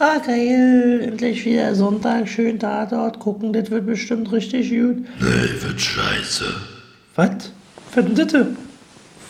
[0.00, 1.00] Ah, geil.
[1.02, 3.52] Endlich wieder Sonntag, schön da dort gucken.
[3.52, 4.98] Das wird bestimmt richtig gut.
[5.20, 6.44] Nee, wird scheiße.
[7.16, 7.52] Was?
[7.94, 8.46] Wer denn das?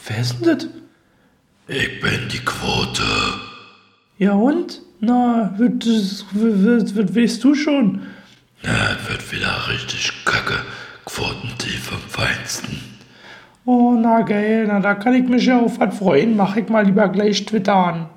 [0.06, 0.68] Wer ist denn das?
[1.68, 3.02] Ich bin die Quote.
[4.18, 4.82] Ja und?
[5.00, 8.02] Na, wird, wird, wird, weißt du schon?
[8.62, 10.58] Na, wird wieder richtig kacke.
[11.06, 12.78] Quotentief im Feinsten.
[13.64, 14.66] Oh, na geil.
[14.66, 16.36] Na, da kann ich mich ja auf was freuen.
[16.36, 18.08] Mach ich mal lieber gleich Twitter an.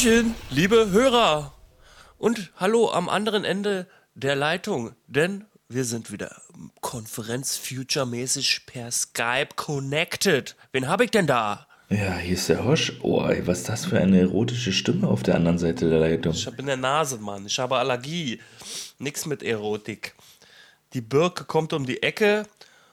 [0.00, 1.52] Hallöchen, liebe Hörer.
[2.16, 6.40] Und hallo am anderen Ende der Leitung, denn wir sind wieder
[6.80, 10.56] Konferenz-Future-mäßig per Skype connected.
[10.72, 11.66] Wen habe ich denn da?
[11.90, 12.94] Ja, hier ist der Hosch.
[13.02, 16.32] Oh, ey, was ist das für eine erotische Stimme auf der anderen Seite der Leitung?
[16.32, 17.44] Ich habe in der Nase, Mann.
[17.44, 18.40] Ich habe Allergie.
[18.98, 20.14] Nix mit Erotik.
[20.94, 22.46] Die Birke kommt um die Ecke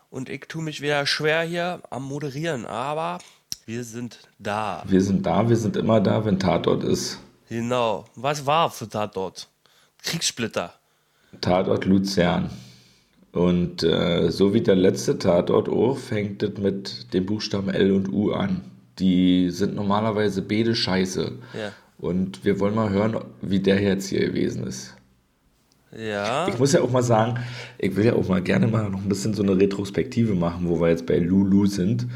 [0.10, 2.66] und ich tue mich wieder schwer hier am Moderieren.
[2.66, 3.20] Aber
[3.68, 4.82] wir sind da.
[4.88, 7.20] Wir sind da, wir sind immer da, wenn Tatort ist.
[7.50, 8.06] Genau.
[8.16, 9.50] Was war für Tatort?
[10.02, 10.74] Kriegssplitter.
[11.42, 12.50] Tatort Luzern.
[13.34, 18.12] Und äh, so wie der letzte Tatort auch, fängt es mit den Buchstaben L und
[18.12, 18.62] U an.
[19.00, 21.34] Die sind normalerweise beide scheiße.
[21.54, 21.74] Ja.
[21.98, 24.96] Und wir wollen mal hören, wie der jetzt hier gewesen ist.
[25.96, 26.48] Ja.
[26.48, 27.40] Ich muss ja auch mal sagen,
[27.78, 30.80] ich will ja auch mal gerne mal noch ein bisschen so eine Retrospektive machen, wo
[30.80, 32.08] wir jetzt bei Lulu sind.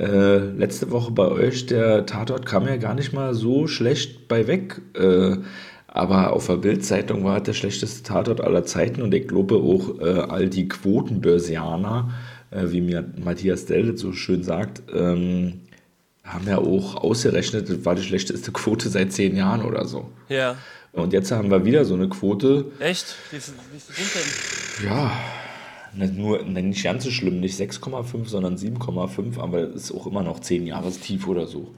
[0.00, 4.46] Äh, letzte Woche bei euch, der Tatort kam ja gar nicht mal so schlecht bei
[4.46, 4.80] weg.
[4.94, 5.36] Äh,
[5.88, 10.00] aber auf der Bildzeitung war es der schlechteste Tatort aller Zeiten und ich glaube auch
[10.00, 12.10] äh, all die Quotenbörsianer,
[12.50, 15.60] äh, wie mir Matthias Dell so schön sagt, ähm,
[16.24, 20.10] haben ja auch ausgerechnet, das war die schlechteste Quote seit zehn Jahren oder so.
[20.30, 20.56] Ja.
[20.92, 23.16] Und jetzt haben wir wieder so eine Quote, Echt?
[23.32, 24.86] Wie viel, wie viel sind denn?
[24.86, 25.12] ja,
[25.92, 30.66] nur, nicht ganz so schlimm, nicht 6,5, sondern 7,5, aber ist auch immer noch 10
[30.66, 31.74] Jahrestief oder so.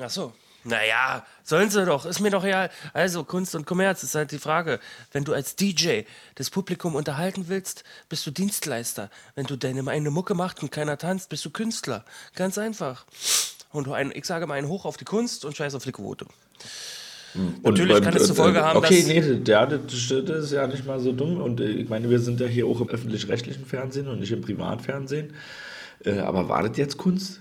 [0.00, 0.32] Ach so.
[0.64, 2.70] Naja, sollen sie doch, ist mir doch egal.
[2.92, 4.80] Also, Kunst und Kommerz ist halt die Frage.
[5.12, 6.02] Wenn du als DJ
[6.34, 9.08] das Publikum unterhalten willst, bist du Dienstleister.
[9.34, 12.04] Wenn du deine eine Mucke machst und keiner tanzt, bist du Künstler.
[12.34, 13.06] Ganz einfach.
[13.70, 16.26] Und ein, ich sage mal einen Hoch auf die Kunst und Scheiß auf die Quote.
[17.62, 20.86] Natürlich kann es zur Folge haben, Okay, dass- nee, der, das, das ist ja nicht
[20.86, 21.40] mal so dumm.
[21.40, 24.40] Und äh, ich meine, wir sind ja hier auch im öffentlich-rechtlichen Fernsehen und nicht im
[24.40, 25.32] Privatfernsehen.
[26.04, 27.40] Äh, Aber war das jetzt Kunst?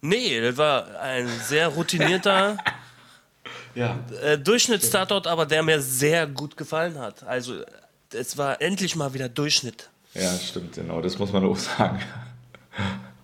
[0.00, 2.56] Nee, das war ein sehr routinierter
[3.74, 3.98] Ja.
[4.22, 7.24] äh, Durchschnittstatort, aber der mir sehr gut gefallen hat.
[7.24, 7.54] Also,
[8.12, 9.88] es war endlich mal wieder Durchschnitt.
[10.14, 11.00] Ja, stimmt, genau.
[11.00, 12.00] Das muss man auch sagen.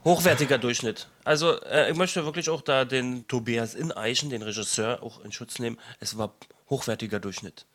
[0.05, 1.09] Hochwertiger Durchschnitt.
[1.25, 5.59] Also, äh, ich möchte wirklich auch da den Tobias Ineichen, den Regisseur, auch in Schutz
[5.59, 5.79] nehmen.
[6.01, 6.35] Es war
[6.71, 7.67] hochwertiger Durchschnitt.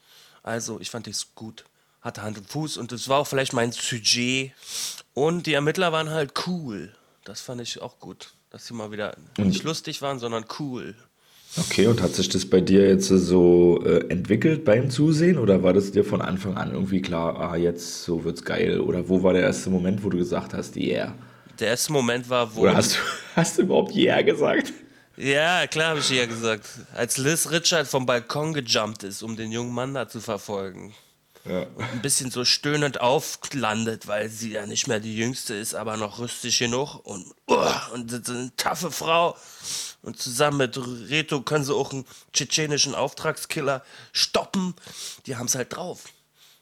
[0.41, 1.65] Also, ich fand es gut.
[2.01, 4.51] Hatte Hand und Fuß und es war auch vielleicht mein Sujet.
[5.13, 6.93] Und die Ermittler waren halt cool.
[7.23, 8.33] Das fand ich auch gut.
[8.51, 10.95] Dass sie mal wieder nicht lustig waren, sondern cool.
[11.57, 15.73] Okay, und hat sich das bei dir jetzt so äh, entwickelt beim Zusehen oder war
[15.73, 18.81] das dir von Anfang an irgendwie klar, ah, jetzt so wird's geil?
[18.81, 21.15] Oder wo war der erste Moment, wo du gesagt hast, yeah?
[21.59, 22.61] Der erste Moment war, wo.
[22.61, 22.99] Oder hast du,
[23.35, 24.73] hast du überhaupt yeah gesagt?
[25.17, 26.67] Ja, klar habe ich ja gesagt.
[26.93, 30.93] Als Liz Richard vom Balkon gejumpt ist, um den jungen Mann da zu verfolgen.
[31.45, 31.67] Ja.
[31.77, 36.19] Ein bisschen so stöhnend auflandet, weil sie ja nicht mehr die Jüngste ist, aber noch
[36.19, 36.95] rüstig genug.
[37.05, 39.37] Und, uh, und das ist eine taffe Frau.
[40.01, 40.77] Und zusammen mit
[41.09, 44.73] Reto können sie auch einen tschetschenischen Auftragskiller stoppen.
[45.27, 46.05] Die haben es halt drauf.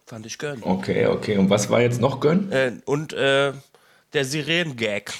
[0.05, 0.61] Fand ich gönn.
[0.63, 1.37] Okay, okay.
[1.37, 2.51] Und was war jetzt noch Gönn?
[2.51, 3.53] Äh, und äh,
[4.13, 5.13] der Siren-Gag.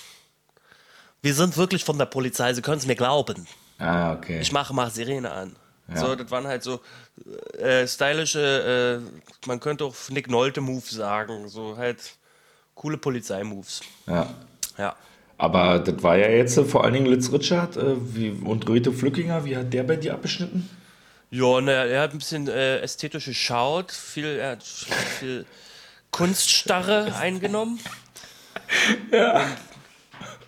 [1.22, 3.48] Wir sind wirklich von der Polizei, Sie können es mir glauben.
[3.80, 4.40] Ah, okay.
[4.42, 5.56] Ich mache mal Sirene an.
[5.96, 6.80] So, das waren halt so
[7.60, 11.50] äh, stylische, äh, man könnte auch Nick Nolte-Moves sagen.
[11.50, 12.16] So halt
[12.74, 13.82] coole Polizei-Moves.
[14.08, 14.34] ja.
[14.78, 14.96] Ja.
[15.38, 18.92] Aber das war ja jetzt äh, vor allen Dingen Litz Richard äh, wie, und Reto
[18.92, 19.46] Flückinger.
[19.46, 20.70] Wie hat der bei dir abgeschnitten?
[21.32, 25.46] Ja, ne, er hat ein bisschen äh, ästhetisch geschaut, viel, er hat viel
[26.12, 27.80] Kunststarre eingenommen.
[29.12, 29.46] Ja.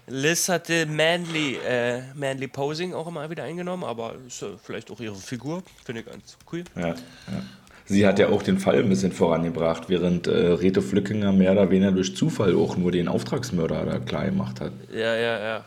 [0.08, 5.00] Liz hatte Manly, äh, Manly Posing auch immer wieder eingenommen, aber ist äh, vielleicht auch
[5.00, 5.64] ihre Figur.
[5.84, 6.64] Finde ich ganz cool.
[6.76, 6.96] Ja, ja.
[7.88, 11.70] Sie hat ja auch den Fall ein bisschen vorangebracht, während äh, Reto Flückinger mehr oder
[11.70, 14.72] weniger durch Zufall auch nur den Auftragsmörder da klar gemacht hat.
[14.92, 15.66] Ja, ja, ja.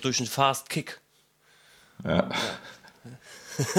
[0.00, 0.98] Durch einen Fast Kick.
[2.04, 2.28] Ja.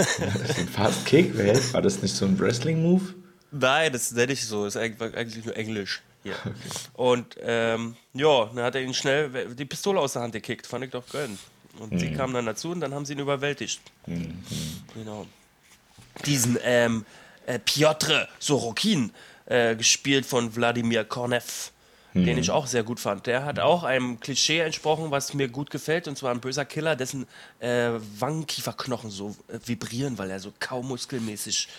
[0.57, 3.13] ein Fast Kick, wer- war das nicht so ein Wrestling-Move?
[3.51, 4.65] Nein, das nenne ich so.
[4.65, 6.01] Das ist eigentlich nur Englisch.
[6.23, 6.35] Hier.
[6.93, 10.67] Und ähm, ja, dann hat er ihn schnell die Pistole aus der Hand gekickt.
[10.67, 11.37] Fand ich doch gönn.
[11.79, 13.79] Und sie kamen dann dazu und dann haben sie ihn überwältigt.
[14.05, 15.25] Genau.
[16.25, 17.05] Diesen ähm,
[17.45, 19.11] äh, Piotr Sorokin,
[19.45, 21.71] äh, gespielt von Wladimir Kornev,
[22.13, 23.27] den ich auch sehr gut fand.
[23.27, 26.95] Der hat auch einem Klischee entsprochen, was mir gut gefällt, und zwar ein böser Killer,
[26.95, 27.27] dessen
[27.59, 31.69] äh, Wangenkieferknochen so äh, vibrieren, weil er so kaum muskelmäßig.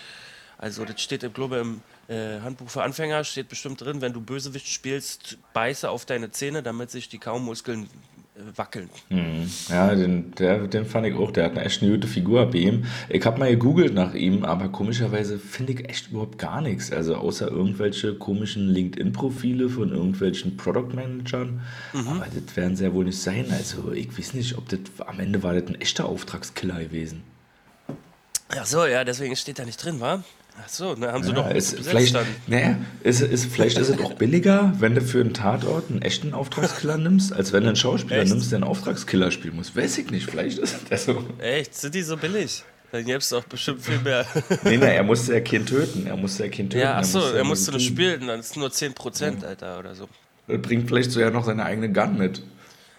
[0.56, 4.20] Also das steht, ich glaube, im äh, Handbuch für Anfänger steht bestimmt drin, wenn du
[4.20, 7.84] Bösewicht spielst, beiße auf deine Zähne, damit sich die Kaumuskeln
[8.34, 8.90] äh, wackeln.
[9.68, 11.30] Ja, den, der, den fand ich auch.
[11.30, 12.84] Der hat eine echt eine gute Figur bei ihm.
[13.08, 16.90] Ich habe mal gegoogelt nach ihm, aber komischerweise finde ich echt überhaupt gar nichts.
[16.90, 21.60] Also außer irgendwelche komischen LinkedIn-Profile von irgendwelchen Product-Managern.
[21.92, 23.46] Aber das werden sie ja wohl nicht sein.
[23.52, 27.22] Also ich weiß nicht, ob das am Ende war das ein echter Auftragskiller gewesen.
[28.48, 30.24] Ach so, ja, deswegen steht da nicht drin, wa?
[30.62, 32.16] Ach so, ne, haben sie doch Ja, ist, besetzt vielleicht,
[32.48, 36.34] naja, ist, ist, vielleicht ist es auch billiger, wenn du für einen Tatort einen echten
[36.34, 38.30] Auftragskiller nimmst, als wenn du einen Schauspieler Echt?
[38.32, 39.74] nimmst, der einen Auftragskiller spielen muss.
[39.74, 41.24] Weiß ich nicht, vielleicht ist das so.
[41.38, 42.64] Echt, sind die so billig?
[42.92, 44.26] Dann gäb's doch bestimmt viel mehr.
[44.64, 46.06] Nee, nee, er musste ja Kind töten.
[46.06, 46.82] Er musste ja Kind töten.
[46.82, 47.92] ja, ach so, musste er ja musste das tun.
[47.92, 50.08] spielen, dann ist nur 10%, Alter, oder so.
[50.48, 52.42] Er bringt vielleicht sogar noch seine eigene Gun mit.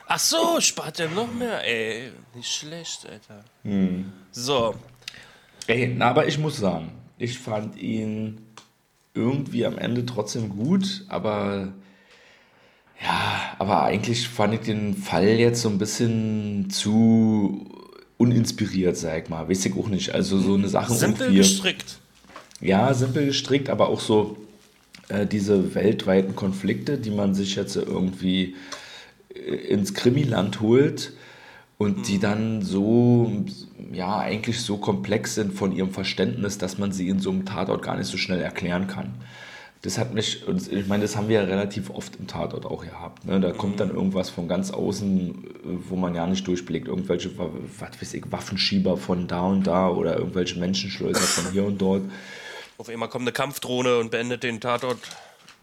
[0.07, 2.11] Ach so, spart er noch mehr, ey.
[2.35, 3.43] Nicht schlecht, Alter.
[3.63, 4.11] Hm.
[4.31, 4.75] So,
[5.67, 6.91] Ey, na, aber ich muss sagen,
[7.21, 8.39] ich fand ihn
[9.13, 11.73] irgendwie am Ende trotzdem gut, aber
[13.01, 17.67] ja, aber eigentlich fand ich den Fall jetzt so ein bisschen zu
[18.17, 19.49] uninspiriert, sag ich mal.
[19.49, 20.13] Weiß ich auch nicht.
[20.13, 21.37] Also so eine Sache simpel irgendwie.
[21.37, 21.99] gestrickt.
[22.59, 24.37] Ja, simpel gestrickt, aber auch so
[25.09, 28.55] äh, diese weltweiten Konflikte, die man sich jetzt irgendwie
[29.33, 31.13] äh, ins Krimiland holt
[31.81, 33.31] und die dann so,
[33.91, 37.81] ja, eigentlich so komplex sind von ihrem Verständnis, dass man sie in so einem Tatort
[37.81, 39.15] gar nicht so schnell erklären kann.
[39.81, 42.83] Das hat mich, und ich meine, das haben wir ja relativ oft im Tatort auch
[42.85, 43.25] gehabt.
[43.25, 43.39] Ne?
[43.39, 45.43] Da kommt dann irgendwas von ganz außen,
[45.89, 46.87] wo man ja nicht durchblickt.
[46.87, 47.49] Irgendwelche, wa-
[47.79, 52.03] was weiß ich, Waffenschieber von da und da oder irgendwelche Menschenschleuser von hier und dort.
[52.77, 54.99] Auf einmal kommt eine Kampfdrohne und beendet den Tatort.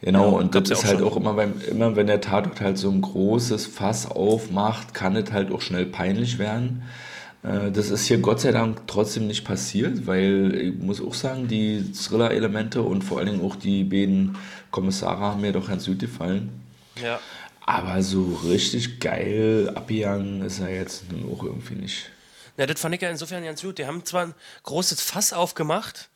[0.00, 1.08] Genau, Ja, und das ja ist auch halt schon.
[1.08, 5.32] auch immer beim, immer wenn der Tatort halt so ein großes Fass aufmacht, kann es
[5.32, 6.82] halt auch schnell peinlich werden.
[7.42, 11.48] Äh, Das ist hier Gott sei Dank trotzdem nicht passiert, weil ich muss auch sagen,
[11.48, 14.36] die Thriller-Elemente und vor allen Dingen auch die beiden
[14.70, 16.50] Kommissare haben mir doch ganz gut gefallen.
[17.02, 17.20] Ja.
[17.66, 22.10] Aber so richtig geil abgegangen ist er jetzt nun auch irgendwie nicht.
[22.56, 23.78] Ja, das fand ich ja insofern ganz gut.
[23.78, 24.34] Die haben zwar ein
[24.64, 26.08] großes Fass aufgemacht,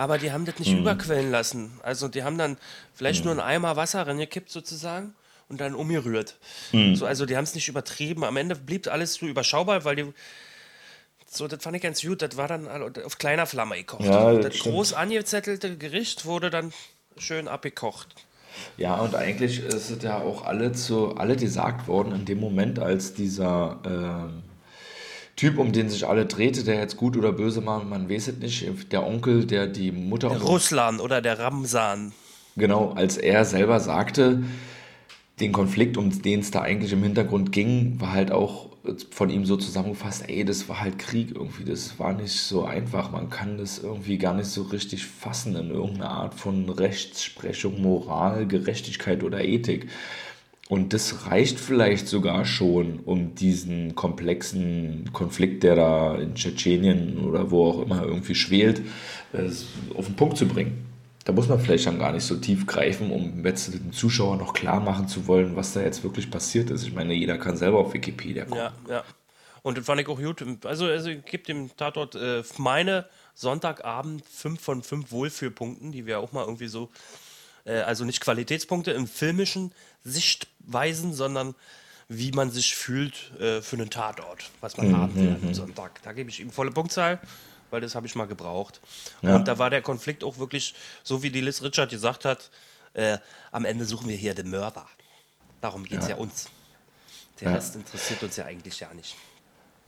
[0.00, 0.78] aber die haben das nicht Mhm.
[0.78, 1.78] überquellen lassen.
[1.82, 2.56] Also die haben dann
[2.94, 5.12] vielleicht nur einen Eimer Wasser reingekippt sozusagen
[5.50, 6.36] und dann umgerührt.
[6.72, 6.96] Mhm.
[6.96, 8.24] So, also die haben es nicht übertrieben.
[8.24, 10.06] Am Ende blieb alles so überschaubar, weil die
[11.30, 12.22] so, das fand ich ganz gut.
[12.22, 12.66] Das war dann
[13.04, 14.06] auf kleiner Flamme gekocht.
[14.06, 16.72] Ja, das das groß angezettelte Gericht wurde dann
[17.18, 18.08] schön abgekocht.
[18.78, 22.78] Ja, und eigentlich ist es ja auch alle zu alle gesagt worden in dem Moment,
[22.78, 24.42] als dieser ähm,
[25.40, 28.36] Typ, um den sich alle drehte, der jetzt gut oder böse war, man weiß es
[28.36, 32.12] nicht, der Onkel, der die Mutter Der Russland oder der Ramsan.
[32.56, 34.42] Genau, als er selber sagte,
[35.40, 38.68] den Konflikt, um den es da eigentlich im Hintergrund ging, war halt auch
[39.10, 43.10] von ihm so zusammengefasst, ey, das war halt Krieg irgendwie, das war nicht so einfach,
[43.10, 48.46] man kann das irgendwie gar nicht so richtig fassen in irgendeiner Art von Rechtsprechung, Moral,
[48.46, 49.88] Gerechtigkeit oder Ethik.
[50.70, 57.50] Und das reicht vielleicht sogar schon, um diesen komplexen Konflikt, der da in Tschetschenien oder
[57.50, 58.80] wo auch immer irgendwie schwelt,
[59.32, 59.50] äh,
[59.96, 60.86] auf den Punkt zu bringen.
[61.24, 64.52] Da muss man vielleicht dann gar nicht so tief greifen, um jetzt den Zuschauer noch
[64.52, 66.86] klar machen zu wollen, was da jetzt wirklich passiert ist.
[66.86, 68.58] Ich meine, jeder kann selber auf Wikipedia gucken.
[68.58, 69.04] Ja, ja.
[69.62, 70.44] Und das fand ich auch gut.
[70.64, 76.20] Also, also ich gebe dem Tatort äh, meine Sonntagabend 5 von 5 Wohlfühlpunkten, die wir
[76.20, 76.90] auch mal irgendwie so,
[77.70, 79.72] äh, also nicht Qualitätspunkte im filmischen
[80.04, 81.54] Sichtweisen, sondern
[82.08, 86.02] wie man sich fühlt äh, für einen Tatort, was man haben will am Sonntag.
[86.02, 87.20] Da gebe ich ihm volle Punktzahl,
[87.70, 88.80] weil das habe ich mal gebraucht.
[89.22, 89.36] Ja.
[89.36, 90.74] Und da war der Konflikt auch wirklich,
[91.04, 92.50] so wie die Liz Richard gesagt hat,
[92.94, 93.18] äh,
[93.52, 94.86] am Ende suchen wir hier den Mörder.
[95.60, 96.16] Darum geht es ja.
[96.16, 96.48] uns.
[97.40, 97.54] Der Ja.
[97.54, 99.14] Rest interessiert uns ja eigentlich ja nicht.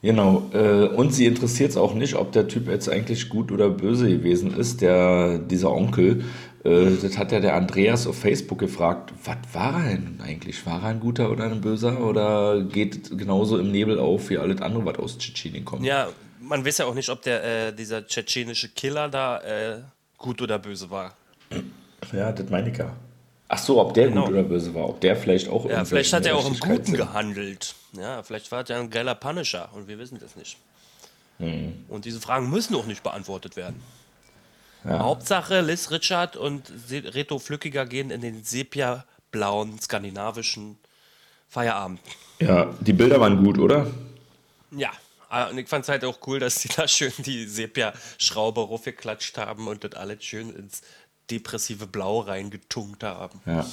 [0.03, 3.71] Genau, äh, und sie interessiert es auch nicht, ob der Typ jetzt eigentlich gut oder
[3.71, 6.25] böse gewesen ist, der, dieser Onkel.
[6.65, 10.65] Äh, das hat ja der Andreas auf Facebook gefragt, was war er denn eigentlich?
[10.67, 14.61] War er ein guter oder ein böser oder geht genauso im Nebel auf wie alles
[14.63, 15.85] andere, was aus Tschetschenien kommt?
[15.85, 16.09] Ja,
[16.41, 19.79] man weiß ja auch nicht, ob der, äh, dieser tschetschenische Killer da äh,
[20.19, 21.17] gut oder böse war.
[22.13, 22.93] Ja, das meine ich ja.
[23.49, 24.25] Ach so, ob der Genau.
[24.25, 26.85] gut oder böse war, ob der vielleicht auch Ja, vielleicht hat er auch im Guten
[26.87, 26.97] sind.
[26.97, 27.75] gehandelt.
[27.93, 30.57] Ja, vielleicht war er ein geiler Punisher und wir wissen das nicht.
[31.39, 31.73] Hm.
[31.89, 33.83] Und diese Fragen müssen auch nicht beantwortet werden.
[34.85, 40.77] Hauptsache, Liz Richard und Reto Flückiger gehen in den sepia-blauen skandinavischen
[41.49, 42.01] Feierabend.
[42.41, 43.87] Ja, die Bilder waren gut, oder?
[44.71, 44.91] Ja,
[45.29, 49.39] ah, und ich fand es halt auch cool, dass sie da schön die Sepia-Schraube raufgeklatscht
[49.39, 50.83] haben und das alles schön ins
[51.31, 53.41] depressive Blau reingetunkt haben.
[53.47, 53.67] Ja.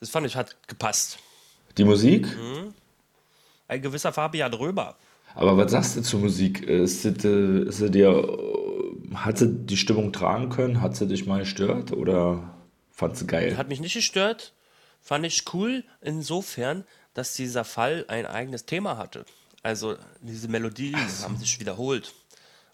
[0.00, 1.18] Das fand ich, hat gepasst.
[1.78, 2.26] Die Musik?
[3.68, 4.96] Ein gewisser Fabian Röber.
[5.34, 6.62] Aber was sagst du zur Musik?
[6.62, 8.55] Ist sie, äh, ist sie dir, äh,
[9.14, 10.80] hat sie die Stimmung tragen können?
[10.80, 12.54] Hat sie dich mal gestört oder
[12.90, 13.56] fand sie geil?
[13.56, 14.52] Hat mich nicht gestört.
[15.00, 16.84] Fand ich cool insofern,
[17.14, 19.24] dass dieser Fall ein eigenes Thema hatte.
[19.62, 22.12] Also diese Melodien haben sich wiederholt.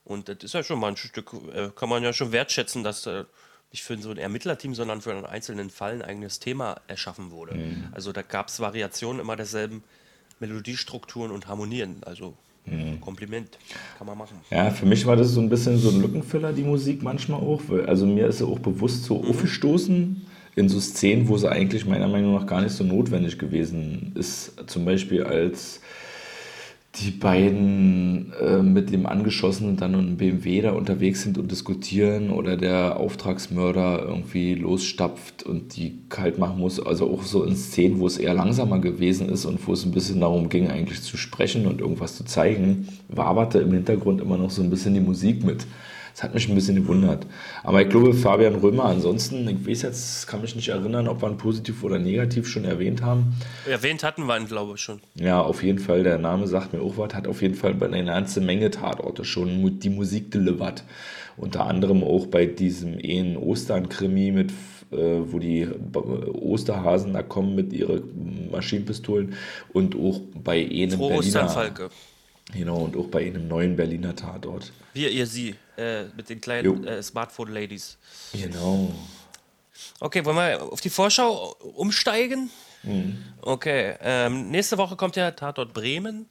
[0.05, 3.07] Und das ist ja schon mal ein Stück, äh, kann man ja schon wertschätzen, dass
[3.07, 3.25] äh,
[3.71, 7.55] nicht für so ein Ermittlerteam, sondern für einen einzelnen Fall ein eigenes Thema erschaffen wurde.
[7.93, 9.83] Also da gab es Variationen immer derselben
[10.41, 12.03] Melodiestrukturen und Harmonien.
[12.05, 12.37] Also
[13.00, 13.59] Kompliment,
[13.99, 14.37] kann man machen.
[14.50, 17.61] Ja, für mich war das so ein bisschen so ein Lückenfüller, die Musik manchmal auch.
[17.66, 21.87] Weil, also mir ist sie auch bewusst so aufgestoßen in so Szenen, wo sie eigentlich
[21.87, 24.69] meiner Meinung nach gar nicht so notwendig gewesen ist.
[24.69, 25.81] Zum Beispiel als
[26.97, 32.31] die beiden äh, mit dem Angeschossenen dann und einem BMW da unterwegs sind und diskutieren
[32.31, 36.85] oder der Auftragsmörder irgendwie losstapft und die kalt machen muss.
[36.85, 39.93] Also auch so in Szenen, wo es eher langsamer gewesen ist und wo es ein
[39.93, 44.51] bisschen darum ging, eigentlich zu sprechen und irgendwas zu zeigen, waberte im Hintergrund immer noch
[44.51, 45.67] so ein bisschen die Musik mit.
[46.12, 47.26] Das hat mich ein bisschen gewundert.
[47.62, 51.28] Aber ich glaube, Fabian Römer, ansonsten, ich weiß jetzt, kann mich nicht erinnern, ob wir
[51.31, 53.35] ihn positiv oder negativ schon erwähnt haben.
[53.66, 55.00] Erwähnt hatten wir ihn, glaube ich, schon.
[55.14, 57.87] Ja, auf jeden Fall, der Name sagt mir auch was, hat auf jeden Fall bei
[57.87, 60.85] einer ganzen Menge Tatorte schon die Musik delivert.
[61.38, 64.50] Unter anderem auch bei diesem einen Ostern-Krimi mit,
[64.92, 69.33] äh, wo die B- Osterhasen da kommen mit ihren Maschinenpistolen
[69.73, 71.88] und auch bei einem Frohe Ostern, Falke.
[72.53, 74.73] Genau, und auch bei einem neuen Berliner Tatort.
[74.93, 77.97] Wir, ihr, sie, äh, mit den kleinen äh, Smartphone-Ladies.
[78.33, 78.95] Genau.
[80.01, 82.51] Okay, wollen wir auf die Vorschau umsteigen?
[83.41, 86.27] Okay, ähm, nächste Woche kommt ja Tatort Bremen.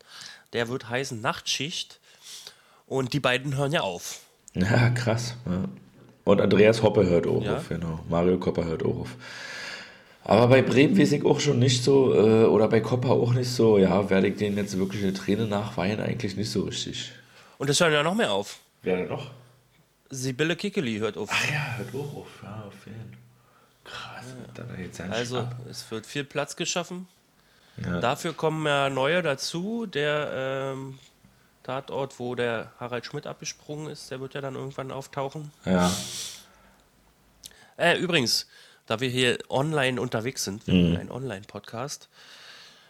[0.53, 1.99] Der wird heißen Nachtschicht.
[2.87, 4.19] Und die beiden hören ja auf.
[4.53, 5.35] Ja, krass.
[5.45, 5.63] Ja.
[6.25, 7.55] Und Andreas Hoppe hört auch Ja.
[7.57, 7.99] auf, genau.
[8.09, 9.15] Mario Kopper hört auch auf.
[10.23, 13.49] Aber bei Bremen weiß ich auch schon nicht so, äh, oder bei Kopper auch nicht
[13.49, 17.11] so, ja, werde ich denen jetzt wirklich eine Träne nachweinen, eigentlich nicht so richtig.
[17.57, 18.59] Und es hören ja noch mehr auf.
[18.83, 19.31] Wer denn noch?
[20.09, 21.29] Sibylle Kickeli hört auf.
[21.31, 23.17] Ah ja, hört auch auf, ja, auf jeden.
[23.83, 25.55] Krass, da da jetzt Also, Schnapp.
[25.69, 27.07] es wird viel Platz geschaffen.
[27.83, 27.99] Ja.
[27.99, 29.85] Dafür kommen ja neue dazu.
[29.87, 30.99] Der ähm,
[31.63, 35.51] Tatort, wo der Harald Schmidt abgesprungen ist, der wird ja dann irgendwann auftauchen.
[35.65, 35.91] Ja,
[37.77, 38.47] Äh, übrigens,
[38.91, 42.09] da wir hier online unterwegs sind, wir haben ein Online-Podcast,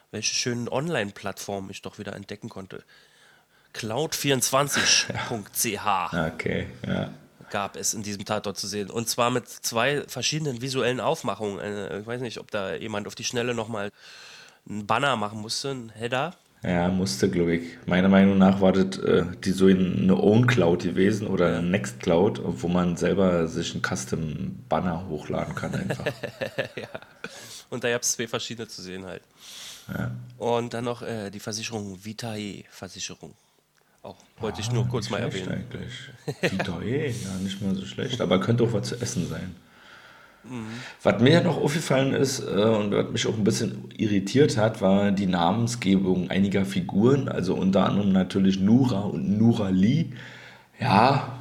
[0.10, 2.84] welche schönen Online-Plattformen ich doch wieder entdecken konnte.
[3.76, 7.14] Cloud24.ch okay, ja.
[7.52, 8.90] gab es in diesem Tatort zu sehen.
[8.90, 11.60] Und zwar mit zwei verschiedenen visuellen Aufmachungen.
[11.60, 13.92] Äh, Ich weiß nicht, ob da jemand auf die Schnelle nochmal
[14.68, 16.36] einen Banner machen musste, einen Header.
[16.64, 17.64] Ja, musste, glaube ich.
[17.88, 22.00] Meiner Meinung nach war das äh, die so eine Own Cloud gewesen oder eine Next
[22.00, 26.06] Cloud, wo man selber sich einen Custom Banner hochladen kann einfach.
[27.72, 29.24] Und da gab es zwei verschiedene zu sehen halt.
[30.38, 33.34] Und dann noch äh, die Versicherung Vitae-Versicherung.
[34.04, 35.52] Auch wollte ich nur kurz mal erwähnen.
[35.52, 35.94] eigentlich.
[36.52, 39.56] Vita, eh, ja, nicht mal so schlecht, aber könnte auch was zu essen sein.
[40.44, 40.80] Mhm.
[41.04, 45.12] Was mir noch aufgefallen ist äh, und was mich auch ein bisschen irritiert hat, war
[45.12, 50.14] die Namensgebung einiger Figuren, also unter anderem natürlich Nura und Nurali.
[50.80, 51.38] Ja,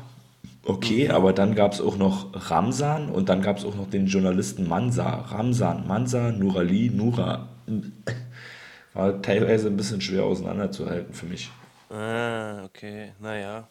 [0.65, 1.15] okay, Mhm.
[1.15, 4.69] aber dann gab es auch noch Ramsan und dann gab es auch noch den Journalisten
[4.69, 5.09] Mansa.
[5.09, 7.49] Ramsan, Mansa, Nurali, Nura.
[8.95, 11.51] War teilweise ein bisschen schwer auseinanderzuhalten für mich.
[11.91, 13.69] Ah, okay, naja.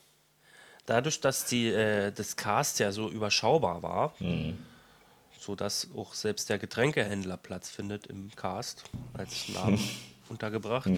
[0.85, 4.13] Dadurch, dass die, äh, das Cast ja so überschaubar war,
[5.49, 9.79] sodass auch selbst der Getränkehändler Platz findet im Cast als Namen
[10.29, 10.91] untergebracht,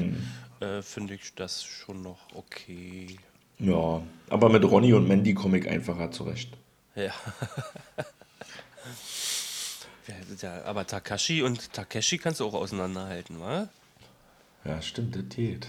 [0.60, 3.15] äh, finde ich das schon noch okay.
[3.60, 6.51] Ja, aber mit Ronny und Mandy komme ich einfacher zurecht.
[6.96, 7.13] Ja.
[10.08, 13.70] Ja, ja, aber Takashi und Takeshi kannst du auch auseinanderhalten, wa?
[14.65, 15.67] Ja, stimmt, das geht.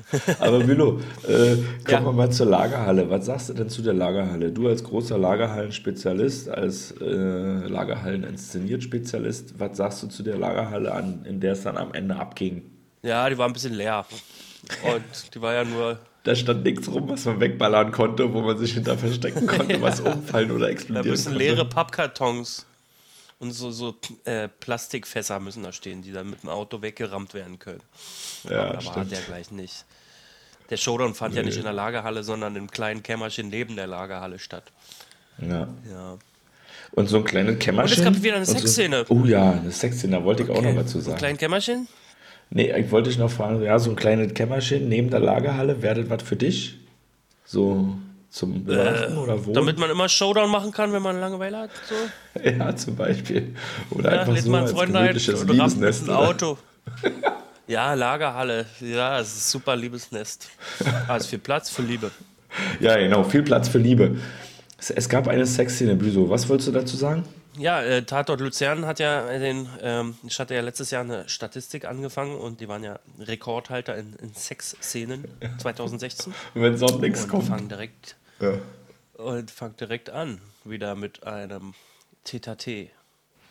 [0.40, 2.04] aber Milo, äh, kommen Ja.
[2.04, 3.08] wir mal zur Lagerhalle.
[3.10, 4.50] Was sagst du denn zu der Lagerhalle?
[4.50, 11.40] Du als großer Lagerhallen-Spezialist, als äh, Lagerhallen-Inszeniert-Spezialist, was sagst du zu der Lagerhalle, an, in
[11.40, 12.62] der es dann am Ende abging?
[13.02, 14.04] Ja, die war ein bisschen leer.
[14.84, 18.56] Und die war ja nur Da stand nichts rum, was man wegballern konnte, wo man
[18.58, 21.38] sich hinter verstecken konnte, was umfallen oder Da explodieren müssen konnte.
[21.38, 22.66] leere Pappkartons
[23.42, 23.94] und so, so
[24.24, 27.82] äh, Plastikfässer müssen da stehen, die dann mit dem Auto weggerammt werden können.
[28.48, 29.10] Ja, Aber war stimmt.
[29.12, 29.84] der gleich nicht.
[30.70, 34.38] Der Showdown fand ja nicht in der Lagerhalle, sondern im kleinen Kämmerchen neben der Lagerhalle
[34.38, 34.64] statt.
[35.38, 35.68] Ja.
[35.90, 36.18] Ja.
[36.92, 38.04] Und so ein kleines Kämmerchen.
[38.04, 39.04] gab wieder eine und so- Sexszene.
[39.08, 41.18] Oh ja, eine Sexszene, da wollte ich auch noch was zu Ein sagen.
[41.18, 41.88] kleines Kämmerchen?
[42.50, 46.02] Nee, ich wollte dich noch fragen, ja, so ein kleines Kämmerchen neben der Lagerhalle, wäre
[46.04, 46.76] das was für dich?
[47.44, 47.96] So,
[48.32, 49.50] Zum Übernachten oder wo?
[49.50, 51.70] Äh, Damit man immer Showdown machen kann, wenn man Langeweile hat.
[51.86, 52.40] So.
[52.48, 53.54] ja, zum Beispiel.
[53.90, 56.08] Oder Ja, einfach so man als Freunde ein gemütliches Liebesnest.
[56.08, 56.56] Auto.
[57.66, 58.64] ja, Lagerhalle.
[58.80, 60.48] Ja, es ist ein super Liebesnest.
[61.08, 62.10] Also viel Platz für Liebe.
[62.80, 63.24] Ja, genau.
[63.24, 64.16] Viel Platz für Liebe.
[64.78, 66.28] Es, es gab eine Sexszene, Büso.
[66.28, 67.24] Was wolltest du dazu sagen?
[67.56, 71.86] Ja, äh, Tatort Luzern hat ja den, ähm, ich hatte ja letztes Jahr eine Statistik
[71.86, 75.24] angefangen und die waren ja Rekordhalter in, in Sexszenen
[75.58, 77.44] 2016 Wenn sonst nichts kommt.
[77.48, 79.24] fangen direkt Ja.
[79.24, 81.74] und fangen direkt an wieder mit einem
[82.24, 82.88] Tete.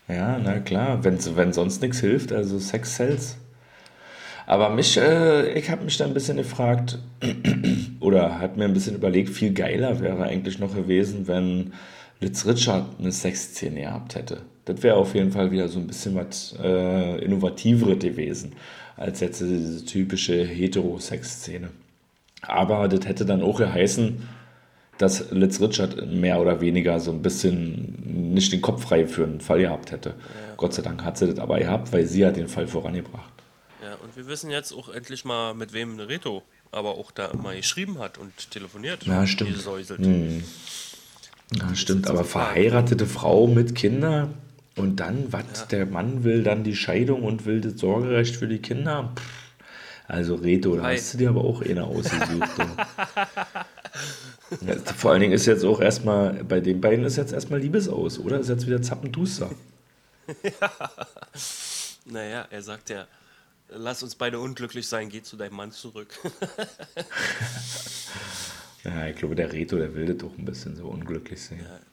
[0.07, 3.37] Ja, na klar, wenn, wenn sonst nichts hilft, also Sex sells.
[4.45, 6.99] Aber mich, äh, ich habe mich da ein bisschen gefragt,
[8.01, 11.73] oder habe mir ein bisschen überlegt, viel geiler wäre eigentlich noch gewesen, wenn
[12.19, 14.41] Litz Richard eine Sexszene gehabt hätte.
[14.65, 18.53] Das wäre auf jeden Fall wieder so ein bisschen was äh, Innovativeres gewesen,
[18.97, 21.69] als jetzt diese typische Hetero-Sex-Szene.
[22.41, 24.27] Aber das hätte dann auch geheißen,
[25.01, 29.41] dass Litz Richard mehr oder weniger so ein bisschen nicht den Kopf frei für einen
[29.41, 30.13] Fall gehabt hätte.
[30.57, 33.31] Gott sei Dank hat sie das aber gehabt, weil sie hat den Fall vorangebracht.
[33.83, 37.55] Ja, und wir wissen jetzt auch endlich mal, mit wem Reto aber auch da mal
[37.55, 39.03] geschrieben hat und telefoniert.
[39.03, 39.49] Ja, stimmt.
[39.49, 39.99] Die Säuselt.
[41.53, 44.35] Ja, stimmt, aber verheiratete Frau mit Kindern
[44.77, 48.59] und dann, was, der Mann will dann die Scheidung und will das Sorgerecht für die
[48.59, 49.11] Kinder?
[49.17, 49.41] Pff,
[50.07, 52.49] also Reto, da hast du dir aber auch eine ausgesucht.
[54.59, 58.19] Ja, Vor allen Dingen ist jetzt auch erstmal, bei den beiden ist jetzt erstmal Liebesaus,
[58.19, 58.39] oder?
[58.39, 59.49] Ist jetzt wieder Zappenduster.
[62.05, 63.07] Naja, er sagt ja,
[63.69, 66.17] lass uns beide unglücklich sein, geh zu deinem Mann zurück.
[68.83, 71.39] Ja, ich glaube, der Reto, der will das doch ein bisschen so unglücklich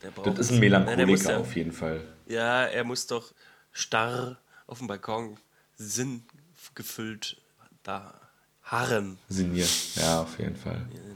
[0.02, 2.00] der braucht das ist ein Melancholiker ja- auf jeden Fall.
[2.26, 3.34] ja, er muss doch
[3.72, 5.36] starr auf dem Balkon
[5.76, 7.36] sinngefüllt
[7.82, 8.18] da
[8.62, 9.18] harren.
[9.28, 9.68] Sinniert.
[9.96, 10.86] Ja, auf jeden Fall.
[10.90, 11.07] Genau.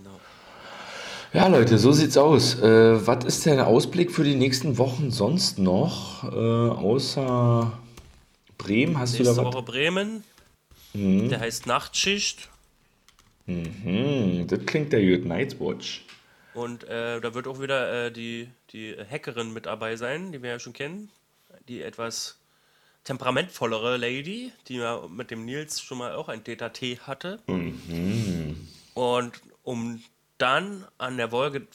[1.35, 2.61] Ja, Leute, so sieht's aus.
[2.61, 6.25] Äh, was ist der Ausblick für die nächsten Wochen sonst noch?
[6.25, 7.73] Äh, außer
[8.59, 9.55] Bremen, hast du Nächste da was?
[9.55, 10.25] Woche Bremen.
[10.93, 12.51] Der heißt Nachtschicht.
[13.47, 15.25] Hm, das klingt der gut.
[15.25, 16.05] Nightwatch.
[16.53, 20.51] Und äh, da wird auch wieder äh, die, die Hackerin mit dabei sein, die wir
[20.51, 21.09] ja schon kennen.
[21.67, 22.37] Die etwas
[23.05, 27.39] temperamentvollere Lady, die ja mit dem Nils schon mal auch ein TTT hatte.
[27.47, 30.03] Und um
[30.39, 31.67] dann an der Vol-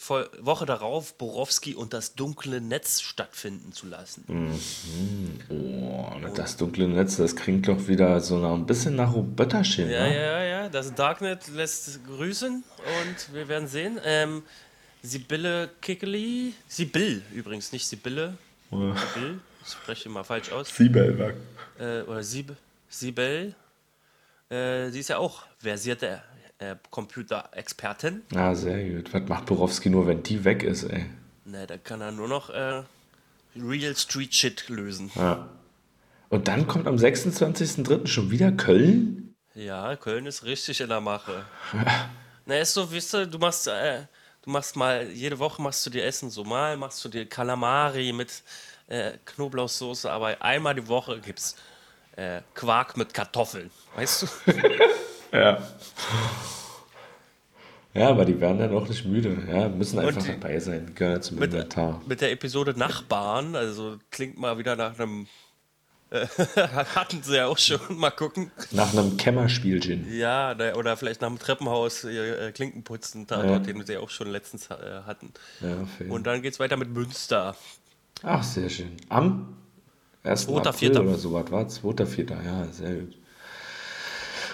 [0.41, 4.25] Woche darauf Borowski und das dunkle Netz stattfinden zu lassen.
[5.49, 9.89] Oh, das dunkle Netz, das klingt doch wieder so noch ein bisschen nach Robertaschen.
[9.89, 10.15] Ja, ne?
[10.15, 12.63] ja, ja, das Darknet lässt grüßen
[13.01, 13.99] und wir werden sehen.
[14.03, 14.43] Ähm,
[15.03, 18.37] Sibylle Kickeli, Sibyl übrigens, nicht Sibylle,
[18.69, 21.35] Sibyl, ich spreche mal falsch aus, Siebelberg.
[21.79, 22.53] äh, oder Sib,
[22.89, 23.53] Sibel,
[24.49, 26.21] äh, sie ist ja auch versierte
[26.59, 28.23] äh, Computerexpertin.
[28.33, 29.13] Ja, sehr gut.
[29.13, 31.05] Was macht Borowski nur, wenn die weg ist, ey?
[31.45, 32.83] Ne, da kann er nur noch äh,
[33.55, 35.11] Real Street Shit lösen.
[35.15, 35.49] Ja.
[36.29, 38.07] Und dann kommt am 26.03.
[38.07, 39.33] schon wieder Köln?
[39.53, 41.45] Ja, Köln ist richtig in der Mache.
[42.45, 44.03] Na, ist so, wisst du, du machst, äh,
[44.41, 48.13] du machst mal, jede Woche machst du dir Essen, so mal machst du dir Kalamari
[48.13, 48.43] mit
[48.87, 51.55] äh, Knoblauchsoße, aber einmal die Woche gibt's
[52.15, 54.27] äh, Quark mit Kartoffeln, weißt du?
[55.39, 55.61] Ja.
[57.93, 59.35] Ja, aber die werden dann auch nicht müde.
[59.51, 60.91] Ja, müssen einfach die- dabei sein.
[60.93, 62.01] Gehören ja zum Mit, Inventar.
[62.05, 65.25] mit der Episode Nachbarn, also klingt mal wieder nach einem,
[66.11, 66.27] äh,
[66.95, 68.51] hatten sie ja auch schon, mal gucken.
[68.71, 70.15] Nach einem Kämmerspielchen.
[70.15, 73.57] Ja, ne, oder vielleicht nach dem Treppenhaus äh, Klinkenputzen, Ja.
[73.57, 74.75] den wir auch schon letztens äh,
[75.07, 75.33] hatten.
[75.61, 76.11] Ja, fair.
[76.11, 77.55] Und dann geht's weiter mit Münster.
[78.21, 78.91] Ach, sehr schön.
[79.09, 79.55] Am
[80.23, 80.45] 1.
[80.45, 81.01] 2., April 4..
[81.01, 82.05] oder so was war 2.
[82.05, 82.25] 4.
[82.45, 83.17] Ja, sehr gut.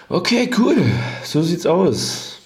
[0.10, 0.76] Okay, cool.
[1.24, 2.40] So sieht's aus.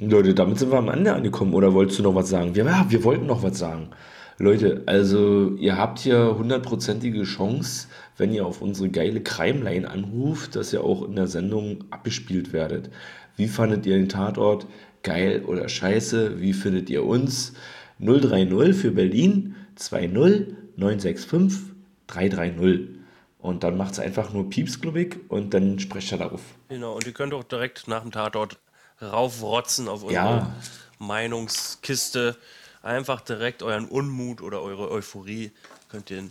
[0.00, 1.54] Leute, damit sind wir am Ende angekommen.
[1.54, 2.52] Oder wolltest du noch was sagen?
[2.54, 3.90] Ja, wir wollten noch was sagen.
[4.38, 10.72] Leute, also ihr habt hier hundertprozentige Chance, wenn ihr auf unsere geile Crime-Line anruft, dass
[10.72, 12.90] ihr auch in der Sendung abgespielt werdet.
[13.36, 14.66] Wie fandet ihr den Tatort?
[15.04, 16.40] Geil oder scheiße?
[16.40, 17.52] Wie findet ihr uns?
[18.00, 21.60] 030 für Berlin 20 965
[22.08, 22.99] 330.
[23.42, 26.42] Und dann macht es einfach nur Piepsglubig und dann sprecht ihr darauf.
[26.68, 28.58] Genau, und ihr könnt auch direkt nach dem Tatort
[29.00, 30.54] raufrotzen auf unsere Ja.
[30.98, 32.36] Meinungskiste.
[32.82, 35.52] Einfach direkt euren Unmut oder eure Euphorie
[35.90, 36.24] könnt ihr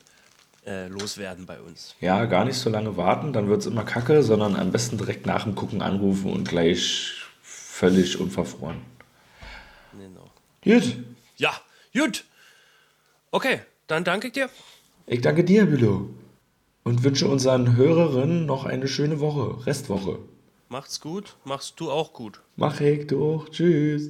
[0.66, 1.96] äh, loswerden bei uns.
[2.00, 5.26] Ja, gar nicht so lange warten, dann wird es immer kacke, sondern am besten direkt
[5.26, 8.78] nach dem Gucken anrufen und gleich völlig unverfroren.
[9.94, 10.30] Genau.
[10.64, 10.98] Gut,
[11.38, 11.54] Ja,
[11.94, 12.24] gut.
[13.32, 14.50] Okay, dann danke ich dir.
[15.08, 16.10] ich danke dir, Bülow.
[16.90, 20.18] Und wünsche unseren Hörerinnen noch eine schöne Woche, Restwoche.
[20.70, 22.42] Macht's gut, machst du auch gut.
[22.56, 23.48] Mach ich doch.
[23.50, 24.10] Tschüss.